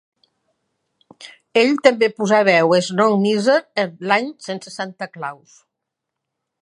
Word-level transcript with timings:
Ell 1.61 1.75
també 1.87 2.09
posà 2.21 2.39
veu 2.49 2.73
a 2.77 2.79
Snow 2.87 3.17
Miser 3.27 3.59
en 3.85 3.93
"L'any 4.13 4.33
sense 4.47 4.75
Santa 4.79 5.13
Claus". 5.19 5.59